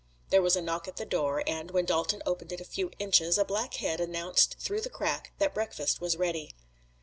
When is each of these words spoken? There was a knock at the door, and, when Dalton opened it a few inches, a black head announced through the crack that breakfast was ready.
There 0.31 0.41
was 0.41 0.55
a 0.55 0.63
knock 0.63 0.87
at 0.87 0.95
the 0.97 1.05
door, 1.05 1.43
and, 1.45 1.69
when 1.69 1.85
Dalton 1.85 2.23
opened 2.25 2.51
it 2.51 2.59
a 2.59 2.65
few 2.65 2.89
inches, 2.97 3.37
a 3.37 3.45
black 3.45 3.75
head 3.75 3.99
announced 4.01 4.55
through 4.57 4.81
the 4.81 4.89
crack 4.89 5.31
that 5.37 5.53
breakfast 5.53 6.01
was 6.01 6.17
ready. 6.17 6.55